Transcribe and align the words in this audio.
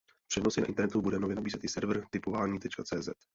Přenosy 0.27 0.61
na 0.61 0.67
internetu 0.67 1.01
bude 1.01 1.19
nově 1.19 1.35
nabízet 1.35 1.63
i 1.63 1.67
server 1.67 2.03
tipovani.cz. 2.09 3.09